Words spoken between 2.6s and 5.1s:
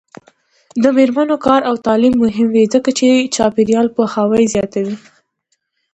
ځکه چې چاپیریال پوهاوی زیاتوي.